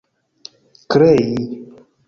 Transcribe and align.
krei 0.91 1.29